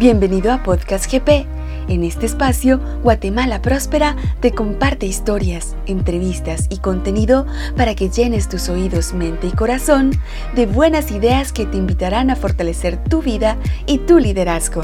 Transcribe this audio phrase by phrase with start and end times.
[0.00, 1.44] Bienvenido a Podcast GP.
[1.90, 7.44] En este espacio, Guatemala Próspera te comparte historias, entrevistas y contenido
[7.76, 10.12] para que llenes tus oídos, mente y corazón
[10.56, 14.80] de buenas ideas que te invitarán a fortalecer tu vida y tu liderazgo.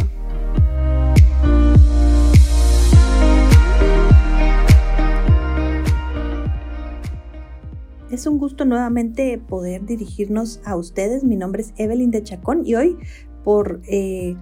[8.10, 11.24] Es un gusto nuevamente poder dirigirnos a ustedes.
[11.24, 12.98] Mi nombre es Evelyn de Chacón y hoy
[13.44, 14.36] por eh,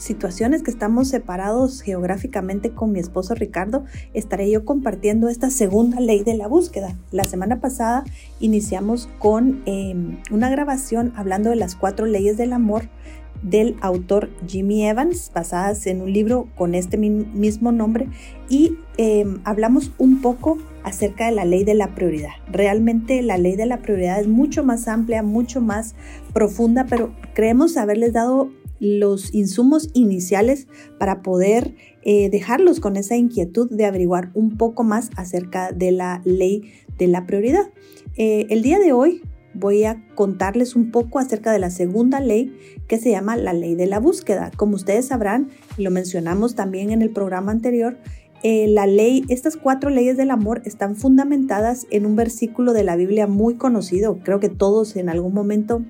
[0.00, 6.24] situaciones que estamos separados geográficamente con mi esposo Ricardo, estaré yo compartiendo esta segunda ley
[6.24, 6.96] de la búsqueda.
[7.12, 8.04] La semana pasada
[8.40, 12.88] iniciamos con em, una grabación hablando de las cuatro leyes del amor
[13.42, 18.08] del autor Jimmy Evans, basadas en un libro con este mismo nombre,
[18.48, 22.32] y em, hablamos un poco acerca de la ley de la prioridad.
[22.50, 25.94] Realmente la ley de la prioridad es mucho más amplia, mucho más
[26.32, 30.66] profunda, pero creemos haberles dado los insumos iniciales
[30.98, 36.22] para poder eh, dejarlos con esa inquietud de averiguar un poco más acerca de la
[36.24, 37.70] ley de la prioridad.
[38.16, 42.56] Eh, el día de hoy voy a contarles un poco acerca de la segunda ley
[42.88, 44.50] que se llama la ley de la búsqueda.
[44.56, 47.98] Como ustedes sabrán, lo mencionamos también en el programa anterior,
[48.42, 52.96] eh, la ley, estas cuatro leyes del amor están fundamentadas en un versículo de la
[52.96, 54.18] Biblia muy conocido.
[54.24, 55.82] Creo que todos en algún momento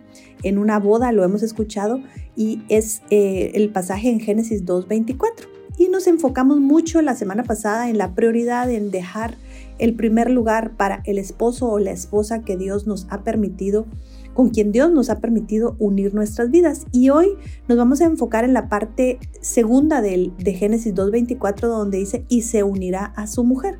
[0.42, 2.00] en una boda lo hemos escuchado
[2.36, 5.48] y es eh, el pasaje en Génesis 2.24.
[5.78, 9.36] Y nos enfocamos mucho la semana pasada en la prioridad en dejar
[9.78, 13.86] el primer lugar para el esposo o la esposa que Dios nos ha permitido
[14.34, 16.86] con quien Dios nos ha permitido unir nuestras vidas.
[16.92, 17.28] Y hoy
[17.66, 22.42] nos vamos a enfocar en la parte segunda de, de Génesis 2.24 donde dice, y
[22.42, 23.78] se unirá a su mujer.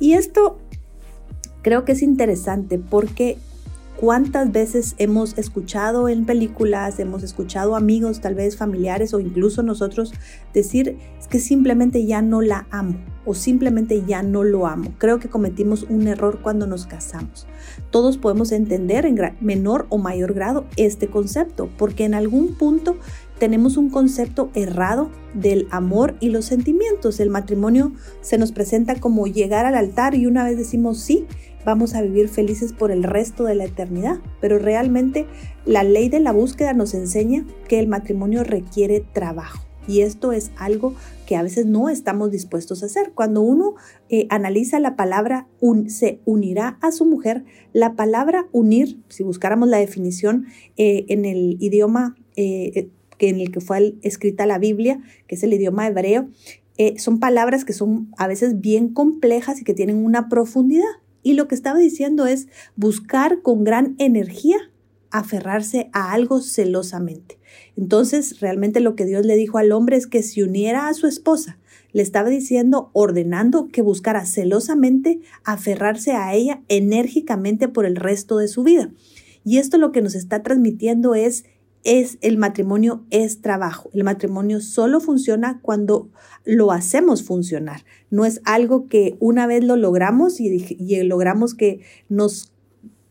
[0.00, 0.58] Y esto
[1.62, 3.38] creo que es interesante porque
[4.02, 10.12] ¿Cuántas veces hemos escuchado en películas, hemos escuchado amigos, tal vez familiares o incluso nosotros
[10.52, 14.92] decir es que simplemente ya no la amo o simplemente ya no lo amo?
[14.98, 17.46] Creo que cometimos un error cuando nos casamos.
[17.90, 22.96] Todos podemos entender en menor o mayor grado este concepto porque en algún punto
[23.38, 27.18] tenemos un concepto errado del amor y los sentimientos.
[27.20, 31.24] El matrimonio se nos presenta como llegar al altar y una vez decimos sí,
[31.64, 34.18] vamos a vivir felices por el resto de la eternidad.
[34.40, 35.26] Pero realmente
[35.64, 39.62] la ley de la búsqueda nos enseña que el matrimonio requiere trabajo.
[39.88, 40.94] Y esto es algo
[41.26, 43.12] que a veces no estamos dispuestos a hacer.
[43.14, 43.74] Cuando uno
[44.08, 45.48] eh, analiza la palabra
[45.88, 50.46] se unirá a su mujer, la palabra unir, si buscáramos la definición
[50.76, 55.52] eh, en el idioma eh, en el que fue escrita la Biblia, que es el
[55.52, 56.28] idioma hebreo,
[56.96, 60.90] son palabras que son a veces bien complejas y que tienen una profundidad.
[61.22, 64.56] Y lo que estaba diciendo es buscar con gran energía
[65.12, 67.38] aferrarse a algo celosamente.
[67.76, 71.06] Entonces, realmente lo que Dios le dijo al hombre es que se uniera a su
[71.06, 71.58] esposa.
[71.92, 78.48] Le estaba diciendo, ordenando que buscara celosamente aferrarse a ella enérgicamente por el resto de
[78.48, 78.90] su vida.
[79.44, 81.44] Y esto lo que nos está transmitiendo es
[81.84, 83.90] es el matrimonio es trabajo.
[83.92, 86.10] El matrimonio solo funciona cuando
[86.44, 87.84] lo hacemos funcionar.
[88.10, 92.52] No es algo que una vez lo logramos y, logramos que nos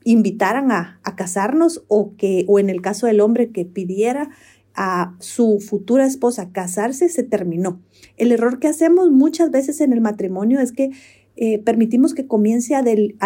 [0.04, 4.30] invitaran a, casarnos o que, o en el caso del hombre que pidiera
[4.74, 7.82] a su futura esposa casarse, se terminó.
[8.16, 10.92] El error que hacemos muchas veces en el matrimonio es que
[11.36, 12.82] eh, permitimos que comience a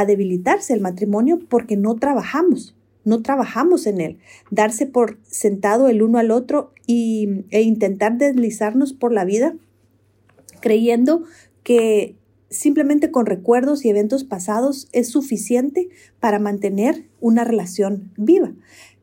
[0.05, 2.74] debilitarse el matrimonio porque no trabajamos
[3.05, 4.17] no trabajamos en él.
[4.51, 9.55] Darse por sentado el uno al otro y, e intentar deslizarnos por la vida
[10.59, 11.23] creyendo
[11.63, 12.16] que
[12.49, 15.89] simplemente con recuerdos y eventos pasados es suficiente
[16.19, 18.53] para mantener una relación viva.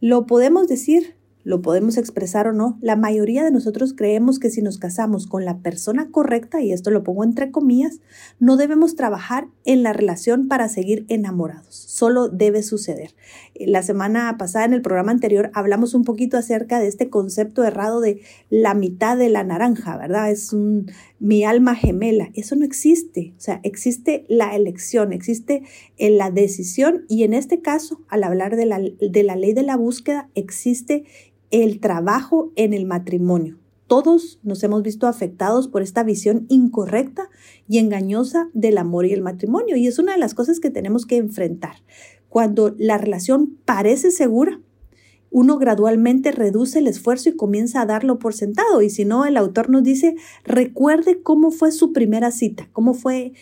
[0.01, 4.63] Lo podemos decir lo podemos expresar o no, la mayoría de nosotros creemos que si
[4.63, 8.01] nos casamos con la persona correcta, y esto lo pongo entre comillas,
[8.39, 13.15] no debemos trabajar en la relación para seguir enamorados, solo debe suceder.
[13.55, 17.65] Eh, la semana pasada en el programa anterior hablamos un poquito acerca de este concepto
[17.65, 20.31] errado de la mitad de la naranja, ¿verdad?
[20.31, 25.63] Es un, mi alma gemela, eso no existe, o sea, existe la elección, existe
[25.99, 29.63] eh, la decisión y en este caso, al hablar de la, de la ley de
[29.63, 31.05] la búsqueda, existe
[31.53, 33.59] el trabajo en el matrimonio.
[33.87, 37.29] Todos nos hemos visto afectados por esta visión incorrecta
[37.69, 39.77] y engañosa del amor y el matrimonio.
[39.77, 41.77] Y es una de las cosas que tenemos que enfrentar.
[42.31, 44.61] Cuando la relación parece segura,
[45.31, 48.81] uno gradualmente reduce el esfuerzo y comienza a darlo por sentado.
[48.81, 53.35] Y si no, el autor nos dice, recuerde cómo fue su primera cita, cómo fue,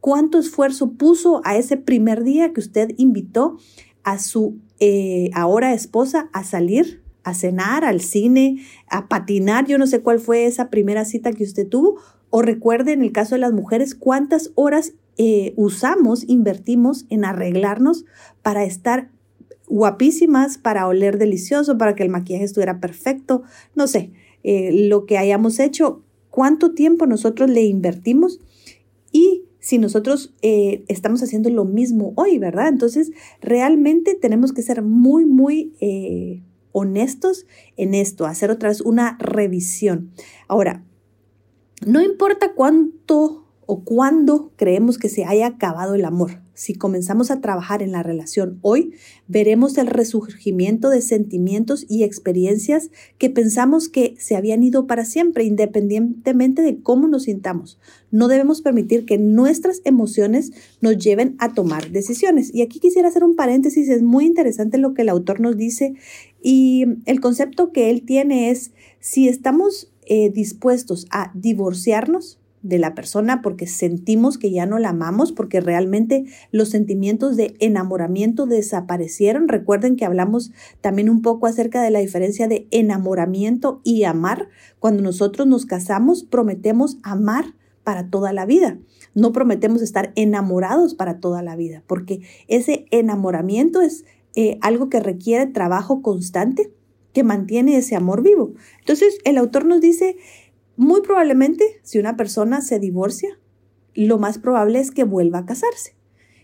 [0.00, 3.56] cuánto esfuerzo puso a ese primer día que usted invitó
[4.02, 9.66] a su eh, ahora esposa a salir a cenar, al cine, a patinar.
[9.66, 11.96] Yo no sé cuál fue esa primera cita que usted tuvo.
[12.30, 18.04] O recuerde en el caso de las mujeres cuántas horas eh, usamos, invertimos en arreglarnos
[18.42, 19.10] para estar
[19.68, 23.42] guapísimas, para oler delicioso, para que el maquillaje estuviera perfecto.
[23.74, 24.12] No sé,
[24.42, 28.40] eh, lo que hayamos hecho, cuánto tiempo nosotros le invertimos
[29.12, 32.68] y si nosotros eh, estamos haciendo lo mismo hoy, ¿verdad?
[32.68, 35.72] Entonces, realmente tenemos que ser muy, muy
[36.74, 40.10] honestos en esto, hacer otra vez una revisión.
[40.48, 40.84] Ahora,
[41.86, 46.42] no importa cuánto o cuándo creemos que se haya acabado el amor.
[46.56, 48.94] Si comenzamos a trabajar en la relación hoy,
[49.26, 55.42] veremos el resurgimiento de sentimientos y experiencias que pensamos que se habían ido para siempre,
[55.42, 57.80] independientemente de cómo nos sintamos.
[58.12, 62.54] No debemos permitir que nuestras emociones nos lleven a tomar decisiones.
[62.54, 65.94] Y aquí quisiera hacer un paréntesis, es muy interesante lo que el autor nos dice
[66.46, 72.94] y el concepto que él tiene es, si estamos eh, dispuestos a divorciarnos de la
[72.94, 79.48] persona porque sentimos que ya no la amamos, porque realmente los sentimientos de enamoramiento desaparecieron.
[79.48, 80.52] Recuerden que hablamos
[80.82, 84.50] también un poco acerca de la diferencia de enamoramiento y amar.
[84.78, 87.54] Cuando nosotros nos casamos, prometemos amar
[87.84, 88.78] para toda la vida.
[89.14, 95.00] No prometemos estar enamorados para toda la vida, porque ese enamoramiento es eh, algo que
[95.00, 96.72] requiere trabajo constante
[97.12, 98.52] que mantiene ese amor vivo.
[98.80, 100.16] Entonces, el autor nos dice,
[100.76, 103.38] muy probablemente, si una persona se divorcia,
[103.94, 105.96] lo más probable es que vuelva a casarse.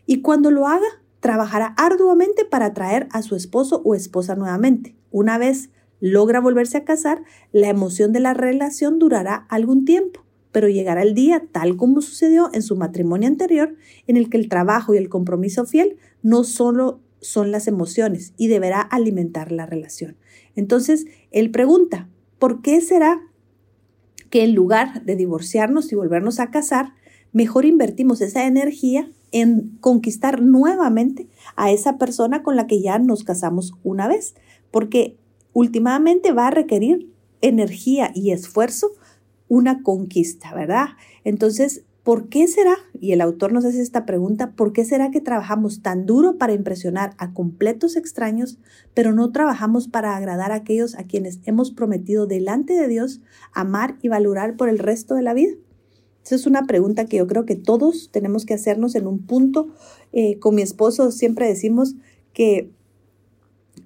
[0.07, 0.87] Y cuando lo haga,
[1.19, 4.95] trabajará arduamente para atraer a su esposo o esposa nuevamente.
[5.11, 5.71] Una vez
[6.01, 7.23] logra volverse a casar,
[7.53, 12.51] la emoción de la relación durará algún tiempo, pero llegará el día, tal como sucedió
[12.53, 13.77] en su matrimonio anterior,
[14.07, 18.49] en el que el trabajo y el compromiso fiel no solo son las emociones y
[18.49, 20.17] deberá alimentar la relación.
[20.57, 22.09] Entonces, él pregunta,
[22.39, 23.21] ¿por qué será
[24.31, 26.95] que en lugar de divorciarnos y volvernos a casar,
[27.33, 33.25] mejor invertimos esa energía en conquistar nuevamente a esa persona con la que ya nos
[33.25, 34.35] casamos una vez?
[34.71, 35.17] Porque
[35.53, 38.93] últimamente va a requerir energía y esfuerzo
[39.49, 40.91] una conquista, ¿verdad?
[41.25, 42.77] Entonces, ¿Por qué será?
[42.99, 46.55] Y el autor nos hace esta pregunta, ¿por qué será que trabajamos tan duro para
[46.55, 48.59] impresionar a completos extraños,
[48.95, 53.21] pero no trabajamos para agradar a aquellos a quienes hemos prometido delante de Dios
[53.53, 55.53] amar y valorar por el resto de la vida?
[56.25, 59.69] Esa es una pregunta que yo creo que todos tenemos que hacernos en un punto.
[60.13, 61.97] Eh, con mi esposo siempre decimos
[62.33, 62.71] que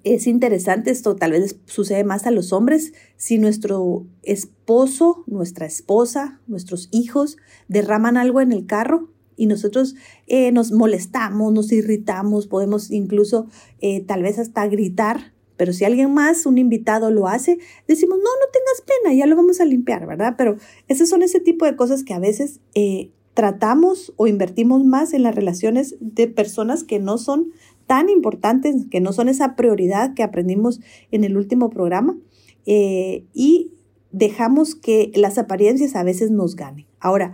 [0.05, 6.39] es interesante, esto tal vez sucede más a los hombres, si nuestro esposo, nuestra esposa,
[6.45, 7.37] nuestros hijos
[7.67, 9.95] derraman algo en el carro y nosotros
[10.27, 13.47] eh, nos molestamos, nos irritamos, podemos incluso
[13.81, 18.23] eh, tal vez hasta gritar, pero si alguien más, un invitado lo hace, decimos, no,
[18.23, 20.35] no tengas pena, ya lo vamos a limpiar, ¿verdad?
[20.37, 25.13] Pero esos son ese tipo de cosas que a veces eh, tratamos o invertimos más
[25.13, 27.51] en las relaciones de personas que no son
[27.87, 32.17] tan importantes, que no son esa prioridad que aprendimos en el último programa,
[32.65, 33.73] eh, y
[34.11, 36.85] dejamos que las apariencias a veces nos ganen.
[36.99, 37.33] Ahora,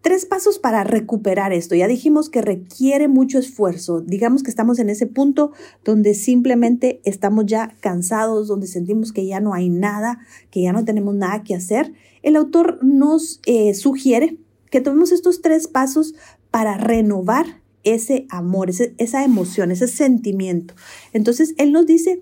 [0.00, 1.74] tres pasos para recuperar esto.
[1.74, 4.00] Ya dijimos que requiere mucho esfuerzo.
[4.00, 5.52] Digamos que estamos en ese punto
[5.84, 10.84] donde simplemente estamos ya cansados, donde sentimos que ya no hay nada, que ya no
[10.84, 11.92] tenemos nada que hacer.
[12.22, 14.38] El autor nos eh, sugiere
[14.70, 16.14] que tomemos estos tres pasos
[16.50, 20.74] para renovar ese amor, esa emoción, ese sentimiento.
[21.12, 22.20] Entonces, Él nos dice,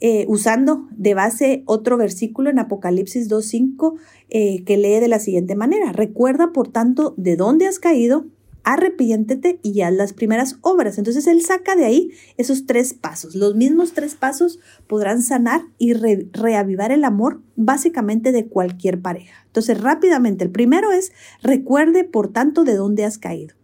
[0.00, 3.94] eh, usando de base otro versículo en Apocalipsis 2.5,
[4.30, 8.26] eh, que lee de la siguiente manera, recuerda por tanto de dónde has caído,
[8.62, 10.98] arrepiéntete y haz las primeras obras.
[10.98, 13.34] Entonces Él saca de ahí esos tres pasos.
[13.34, 19.46] Los mismos tres pasos podrán sanar y reavivar el amor básicamente de cualquier pareja.
[19.46, 21.12] Entonces rápidamente, el primero es,
[21.42, 23.54] recuerde por tanto de dónde has caído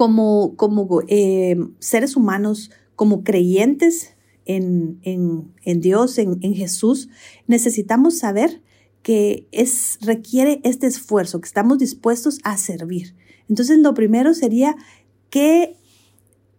[0.00, 4.14] como, como eh, seres humanos, como creyentes
[4.46, 4.98] en,
[5.62, 7.10] Dios, en, en, Jesús,
[7.46, 8.62] necesitamos saber
[9.02, 13.14] que es, requiere este esfuerzo, que estamos dispuestos a servir.
[13.50, 14.74] Entonces, lo primero sería
[15.28, 15.76] que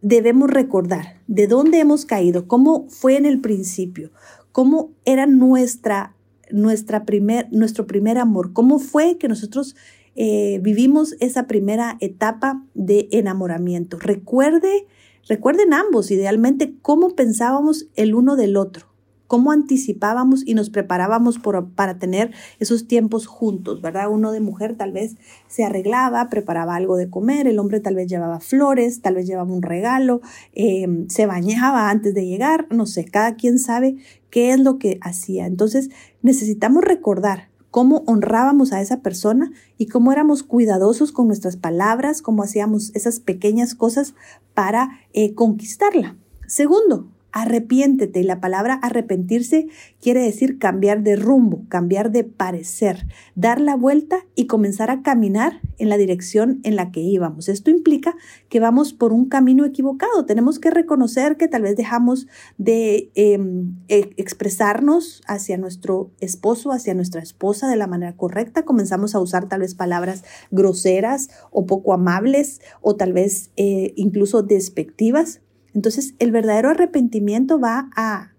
[0.03, 4.11] debemos recordar de dónde hemos caído, cómo fue en el principio,
[4.51, 6.15] cómo era nuestra,
[6.51, 9.75] nuestra primer, nuestro primer amor, cómo fue que nosotros
[10.15, 13.97] eh, vivimos esa primera etapa de enamoramiento.
[13.99, 14.87] Recuerde,
[15.27, 18.87] recuerden ambos, idealmente, cómo pensábamos el uno del otro,
[19.27, 21.39] cómo anticipábamos y nos preparábamos
[21.75, 24.09] para tener esos tiempos juntos, ¿verdad?
[24.09, 25.15] Uno de mujer tal vez
[25.47, 29.53] se arreglaba, preparaba algo de comer, el hombre tal vez llevaba flores, tal vez llevaba
[29.53, 30.19] un regalo,
[30.51, 33.95] em, se bañaba antes de llegar, no sé, cada quien sabe
[34.29, 35.45] qué es lo que hacía.
[35.45, 35.89] Entonces
[36.21, 42.43] necesitamos recordar cómo honrábamos a esa persona y cómo éramos cuidadosos con nuestras palabras, cómo
[42.43, 44.13] hacíamos esas pequeñas cosas
[44.53, 46.17] para eh, conquistarla.
[46.45, 48.19] Segundo, arrepiéntete.
[48.19, 49.67] Y la palabra arrepentirse
[49.99, 55.61] quiere decir cambiar de rumbo, cambiar de parecer, dar la vuelta y comenzar a caminar
[55.77, 57.49] en la dirección en la que íbamos.
[57.49, 58.15] Esto implica
[58.49, 60.25] que vamos por un camino equivocado.
[60.25, 66.93] Tenemos que reconocer que tal vez dejamos de em, e, expresarnos hacia nuestro esposo, hacia
[66.93, 68.63] nuestra esposa de la manera correcta.
[68.63, 74.43] Comenzamos a usar tal vez palabras groseras o poco amables o tal vez eh, incluso
[74.43, 75.41] despectivas.
[75.73, 78.29] Entonces, el verdadero arrepentimiento va a,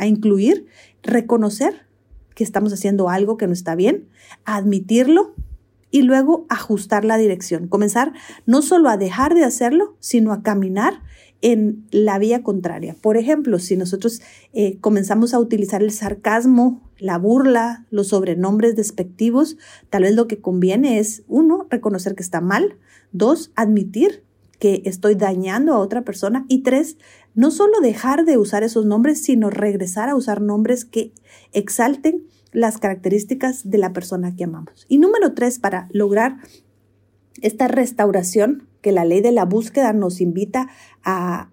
[0.00, 0.66] incluir
[1.02, 1.86] reconocer
[2.34, 4.08] que estamos haciendo algo que no está bien,
[4.46, 5.34] admitirlo
[5.90, 7.68] y luego ajustar la dirección.
[7.68, 8.14] Comenzar
[8.46, 11.02] no solo a dejar de hacerlo, sino a caminar
[11.42, 12.96] en la vía contraria.
[12.98, 14.22] Por ejemplo, si nosotros
[14.54, 19.58] eh, comenzamos a utilizar el sarcasmo, la burla, los sobrenombres despectivos,
[19.90, 22.78] tal vez lo que conviene es, uno, reconocer que está mal,
[23.12, 24.24] dos, admitir
[24.64, 26.46] que estoy dañando a otra persona.
[26.48, 26.96] Y tres,
[27.34, 31.12] no solo dejar de usar esos nombres, sino regresar a usar nombres que
[31.52, 34.86] exalten las características de la persona que amamos.
[34.88, 36.38] Y número tres, para lograr
[37.42, 40.70] esta restauración que la ley de la búsqueda nos invita
[41.04, 41.50] a,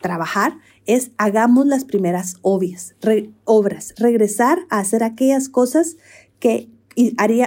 [0.00, 2.94] trabajar, es hagamos las primeras obvias,
[3.42, 5.96] obras, regresar a hacer aquellas cosas
[6.38, 6.70] que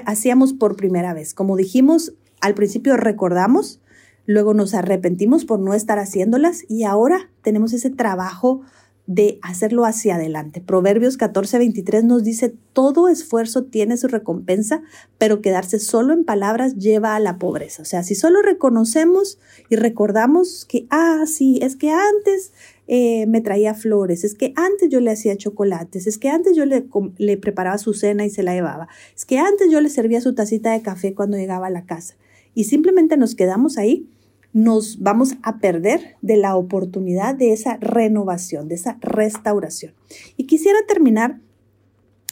[0.06, 1.34] hacíamos por primera vez.
[1.34, 3.81] Como dijimos al principio, recordamos,
[4.26, 8.62] luego nos arrepentimos por no estar haciéndolas y ahora tenemos ese trabajo
[9.08, 10.62] de hacerlo hacia adelante.
[10.62, 14.84] Proverbios 14, 23 nos dice, todo esfuerzo tiene su recompensa,
[15.18, 17.82] pero quedarse solo en palabras lleva a la pobreza.
[17.82, 22.54] O sea, si solo reconocemos y recordamos que, ah, sí, es que antes
[22.88, 26.64] eh, me traía flores, es que antes yo le hacía chocolates, es que antes yo
[26.66, 30.36] le preparaba su cena y se la llevaba, es que antes yo le servía su
[30.36, 32.16] tacita de café cuando llegaba a la casa
[32.54, 34.08] y simplemente nos quedamos ahí,
[34.54, 39.94] nos vamos a perder de la oportunidad de esa renovación, de esa restauración.
[40.36, 41.40] Y quisiera terminar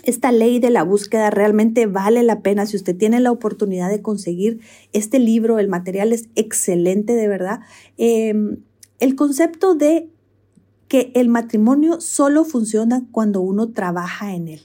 [0.03, 4.01] esta ley de la búsqueda realmente vale la pena si usted tiene la oportunidad de
[4.01, 4.61] conseguir
[4.93, 7.59] este libro, el material es excelente de verdad.
[7.97, 8.57] Em,
[8.99, 10.09] el concepto de
[10.87, 14.61] que el matrimonio solo funciona cuando uno trabaja en él.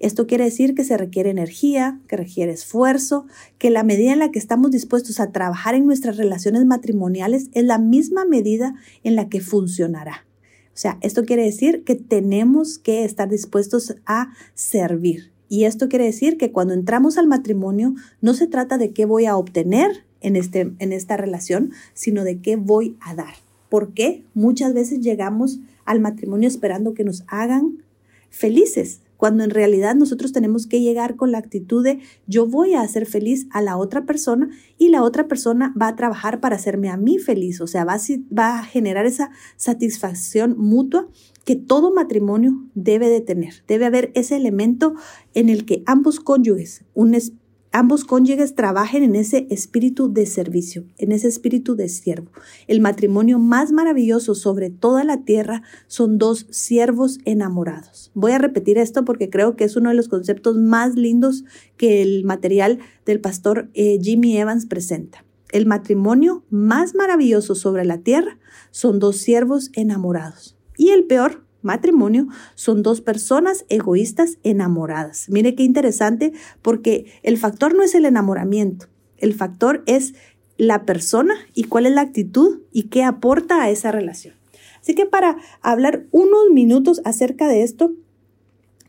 [0.00, 3.26] Esto quiere decir que se requiere energía, que requiere esfuerzo,
[3.58, 7.64] que la medida en la que estamos dispuestos a trabajar en nuestras relaciones matrimoniales es
[7.64, 10.26] la misma medida en la que funcionará.
[10.68, 15.32] O sea, esto quiere decir que tenemos que estar dispuestos a servir.
[15.48, 19.26] Y esto quiere decir que cuando entramos al matrimonio no se trata de qué voy
[19.26, 23.34] a obtener en, este, en esta relación, sino de qué voy a dar.
[23.68, 24.24] ¿Por qué?
[24.34, 27.82] Muchas veces llegamos al matrimonio esperando que nos hagan
[28.30, 32.80] felices, cuando en realidad nosotros tenemos que llegar con la actitud de yo voy a
[32.80, 34.48] hacer feliz a la otra persona
[34.78, 37.94] y la otra persona va a trabajar para hacerme a mí feliz, o sea, va
[37.94, 38.00] a,
[38.34, 41.08] va a generar esa satisfacción mutua
[41.44, 43.64] que todo matrimonio debe de tener.
[43.66, 44.94] Debe haber ese elemento
[45.34, 47.37] en el que ambos cónyuges, un espíritu,
[47.72, 52.30] ambos cónyuges trabajen en ese espíritu de servicio, en ese espíritu de siervo.
[52.66, 58.10] El matrimonio más maravilloso sobre toda la tierra son dos siervos enamorados.
[58.14, 61.44] Voy a repetir esto porque creo que es uno de los conceptos más lindos
[61.76, 65.24] que el material del pastor eh, Jimmy Evans presenta.
[65.50, 68.38] El matrimonio más maravilloso sobre la tierra
[68.70, 70.56] son dos siervos enamorados.
[70.76, 75.26] Y el peor matrimonio son dos personas egoístas enamoradas.
[75.28, 78.86] Mire qué interesante porque el factor no es el enamoramiento,
[79.16, 80.14] el factor es
[80.56, 84.34] la persona y cuál es la actitud y qué aporta a esa relación.
[84.80, 87.92] Así que para hablar unos minutos acerca de esto,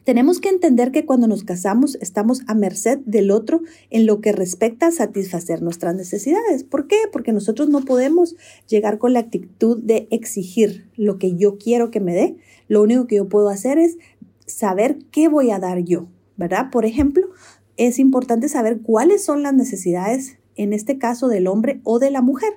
[0.04, 4.32] tenemos que entender que cuando nos casamos estamos a merced del otro en lo que
[4.32, 6.64] respecta a satisfacer nuestras necesidades.
[6.64, 6.98] ¿Por qué?
[7.12, 8.36] Porque nosotros no podemos
[8.68, 12.38] llegar con la actitud de exigir lo que yo quiero que me dé.
[12.68, 13.98] Lo único que yo puedo hacer es
[14.46, 16.72] saber qué voy a dar yo, ¿verdad?
[16.72, 17.28] Por ejemplo,
[17.78, 22.22] es importante saber cuáles son las necesidades, en este caso del hombre o de la
[22.22, 22.54] mujer.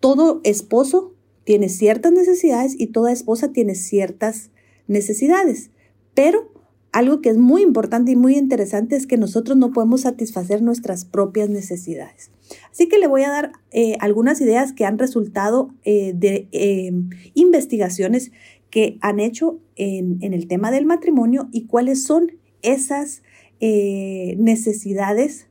[0.00, 4.50] Todo esposo tiene ciertas necesidades y toda esposa tiene ciertas
[4.86, 5.70] necesidades,
[6.14, 6.59] pero
[6.92, 11.04] algo que es muy importante y muy interesante es que nosotros no podemos satisfacer nuestras
[11.04, 12.30] propias necesidades.
[12.70, 17.10] Así que le voy a dar eh, algunas ideas que han resultado eh, de em,
[17.34, 18.32] investigaciones
[18.70, 22.32] que han hecho en, el tema del matrimonio y cuáles son
[22.62, 23.22] esas
[23.60, 25.48] eh, necesidades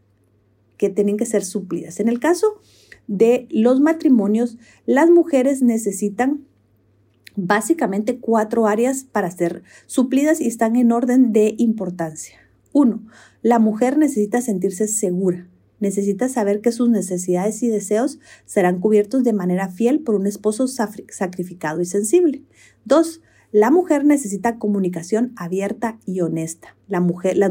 [0.77, 1.99] que tienen que ser suplidas.
[1.99, 2.59] En el caso
[3.07, 6.45] de los matrimonios, las mujeres necesitan
[7.35, 12.37] básicamente cuatro áreas para ser suplidas y están en orden de importancia.
[12.71, 13.03] Uno,
[13.41, 15.47] la mujer necesita sentirse segura.
[15.79, 20.67] Necesita saber que sus necesidades y deseos serán cubiertos de manera fiel por un esposo
[20.67, 22.43] sacrificado y sensible.
[22.83, 23.21] Dos,
[23.51, 26.75] la mujer necesita comunicación abierta y honesta.
[26.87, 27.01] Las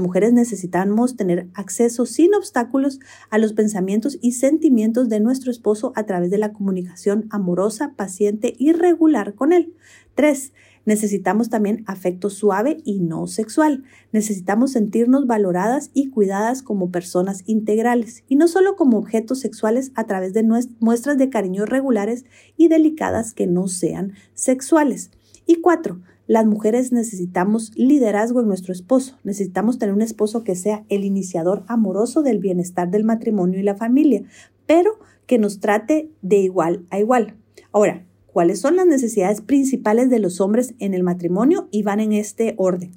[0.01, 3.01] mujeres necesitamos tener acceso sin obstáculos
[3.31, 8.55] a los pensamientos y sentimientos de nuestro esposo a través de la comunicación amorosa, paciente
[8.57, 9.75] y regular con él.
[10.15, 10.53] Tres,
[10.85, 13.83] necesitamos también afecto suave y no sexual.
[14.13, 20.05] Necesitamos sentirnos valoradas y cuidadas como personas integrales y no solo como objetos sexuales a
[20.05, 20.45] través de
[20.79, 22.25] muestras de cariño regulares
[22.57, 25.11] y delicadas que no sean sexuales.
[25.51, 29.17] Y cuatro, las mujeres necesitamos liderazgo en nuestro esposo.
[29.25, 33.75] Necesitamos tener un esposo que sea el iniciador amoroso del bienestar del matrimonio y la
[33.75, 34.25] familia,
[34.67, 37.39] pero que nos trate de igual a igual.
[37.73, 41.67] Ahora, ¿cuáles son las necesidades principales de los hombres en el matrimonio?
[41.71, 42.91] Y van en este orden.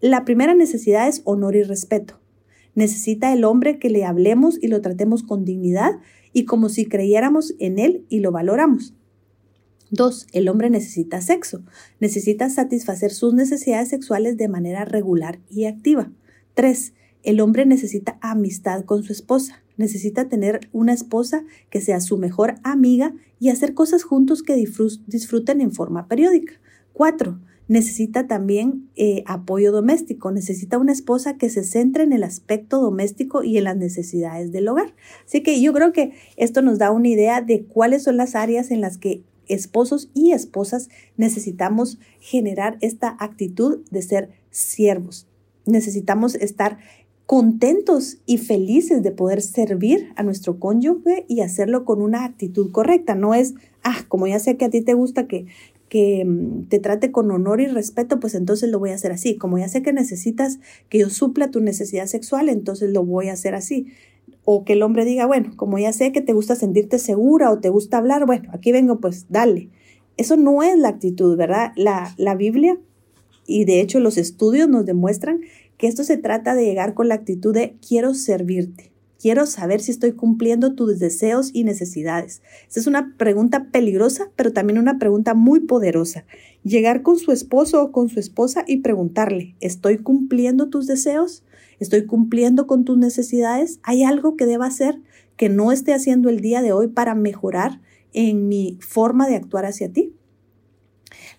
[0.00, 2.18] La primera necesidad es honor y respeto.
[2.74, 6.00] Necesita el hombre que le hablemos y lo tratemos con dignidad
[6.32, 8.95] y como si creyéramos en él y lo valoramos.
[9.90, 11.62] Dos, el hombre necesita sexo.
[12.00, 16.10] Necesita satisfacer sus necesidades sexuales de manera regular y activa.
[16.54, 19.62] Tres, el hombre necesita amistad con su esposa.
[19.76, 25.60] Necesita tener una esposa que sea su mejor amiga y hacer cosas juntos que disfruten
[25.60, 26.54] en forma periódica.
[26.92, 27.38] Cuatro,
[27.68, 33.42] necesita también eh, apoyo doméstico, necesita una esposa que se centre en el aspecto doméstico
[33.42, 34.94] y en las necesidades del hogar.
[35.26, 38.70] Así que yo creo que esto nos da una idea de cuáles son las áreas
[38.70, 45.26] en las que esposos y esposas necesitamos generar esta actitud de ser siervos.
[45.64, 46.78] Necesitamos estar
[47.26, 53.16] contentos y felices de poder servir a nuestro cónyuge y hacerlo con una actitud correcta.
[53.16, 55.46] No es, ah, como ya sé que a ti te gusta que,
[55.88, 59.36] que mm, te trate con honor y respeto, pues entonces lo voy a hacer así.
[59.36, 63.32] Como ya sé que necesitas que yo supla tu necesidad sexual, entonces lo voy a
[63.32, 63.88] hacer así
[64.46, 67.58] o que el hombre diga, bueno, como ya sé que te gusta sentirte segura o
[67.58, 69.70] te gusta hablar, bueno, aquí vengo, pues dale.
[70.16, 71.72] Eso no es la actitud, ¿verdad?
[71.76, 72.78] La, la Biblia
[73.44, 75.40] y de hecho los estudios nos demuestran
[75.76, 78.92] que esto se trata de llegar con la actitud de quiero servirte,
[79.26, 82.42] quiero saber si estoy cumpliendo tus deseos y necesidades.
[82.68, 86.24] Esa es una pregunta peligrosa, pero también una pregunta muy poderosa.
[86.62, 91.42] Llegar con su esposo o con su esposa y preguntarle, ¿estoy cumpliendo tus deseos?
[91.80, 93.80] ¿Estoy cumpliendo con tus necesidades?
[93.82, 95.00] ¿Hay algo que deba hacer
[95.36, 97.80] que no esté haciendo el día de hoy para mejorar
[98.12, 100.14] en mi forma de actuar hacia ti?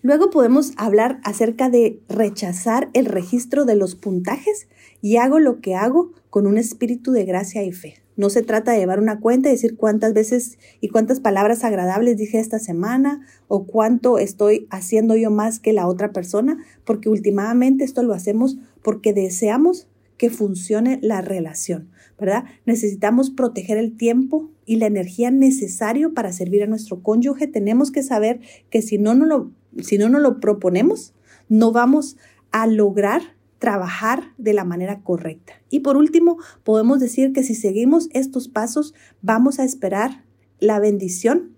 [0.02, 4.68] Luego podemos hablar acerca de rechazar el registro de los puntajes
[5.00, 7.94] y hago lo que hago con un espíritu de gracia y fe.
[8.16, 12.16] No se trata de llevar una cuenta y decir cuántas veces y cuántas palabras agradables
[12.16, 17.84] dije esta semana o cuánto estoy haciendo yo más que la otra persona, porque últimamente
[17.84, 22.44] esto lo hacemos porque deseamos que funcione la relación, ¿verdad?
[22.66, 27.46] Necesitamos proteger el tiempo y la energía necesario para servir a nuestro cónyuge.
[27.46, 31.14] Tenemos que saber que si no nos lo, si no nos lo proponemos,
[31.48, 32.16] no vamos
[32.50, 35.54] a lograr trabajar de la manera correcta.
[35.70, 40.24] Y por último, podemos decir que si seguimos estos pasos, vamos a esperar
[40.60, 41.56] la bendición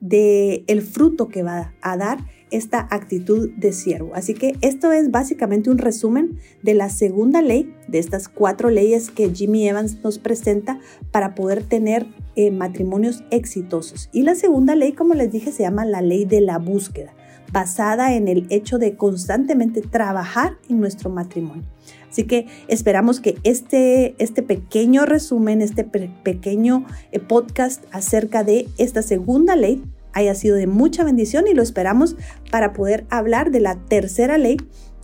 [0.00, 2.18] de el fruto que va a dar
[2.50, 4.12] esta actitud de siervo.
[4.14, 9.10] Así que esto es básicamente un resumen de la segunda ley, de estas cuatro leyes
[9.10, 10.78] que Jimmy Evans nos presenta
[11.10, 14.08] para poder tener eh, matrimonios exitosos.
[14.12, 17.14] Y la segunda ley, como les dije, se llama la ley de la búsqueda,
[17.52, 21.64] basada en el hecho de constantemente trabajar en nuestro matrimonio.
[22.10, 29.02] Así que esperamos que este, este pequeño resumen, este pequeño eh, podcast acerca de esta
[29.02, 32.16] segunda ley haya sido de mucha bendición y lo esperamos
[32.50, 34.58] para poder hablar de la tercera ley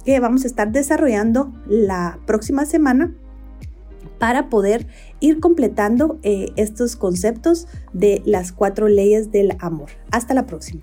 [0.04, 3.12] que vamos a estar desarrollando la próxima semana
[4.18, 4.86] para poder
[5.18, 9.90] ir completando eh, estos conceptos de las cuatro leyes del amor.
[10.12, 10.82] Hasta la próxima.